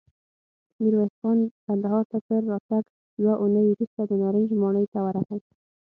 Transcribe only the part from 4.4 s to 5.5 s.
ماڼۍ ته ورغی.